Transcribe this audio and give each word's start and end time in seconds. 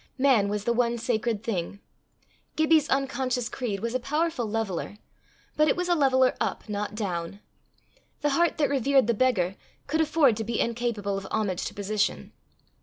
Man 0.17 0.49
was 0.49 0.63
the 0.63 0.73
one 0.73 0.97
sacred 0.97 1.43
thing. 1.43 1.79
Gibbie's 2.55 2.89
unconscious 2.89 3.47
creed 3.49 3.81
was 3.81 3.93
a 3.93 3.99
powerful 3.99 4.49
leveller, 4.49 4.97
but 5.55 5.67
it 5.67 5.75
was 5.75 5.87
a 5.87 5.93
leveller 5.93 6.33
up, 6.39 6.67
not 6.67 6.95
down. 6.95 7.39
The 8.21 8.31
heart 8.31 8.57
that 8.57 8.67
revered 8.71 9.05
the 9.05 9.13
beggar 9.13 9.57
could 9.85 10.01
afford 10.01 10.37
to 10.37 10.43
be 10.43 10.59
incapable 10.59 11.19
of 11.19 11.27
homage 11.29 11.65
to 11.65 11.75
position. 11.75 12.33